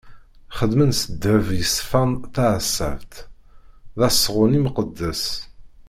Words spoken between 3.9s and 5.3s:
D asɣun imqeddes.